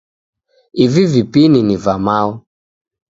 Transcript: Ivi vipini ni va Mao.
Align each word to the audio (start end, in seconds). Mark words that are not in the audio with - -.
Ivi 0.85 1.05
vipini 1.13 1.61
ni 1.63 1.75
va 1.83 1.95
Mao. 2.05 2.31